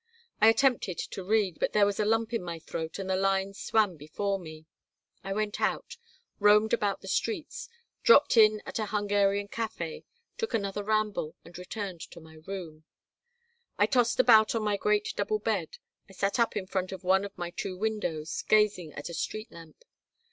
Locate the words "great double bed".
14.75-15.77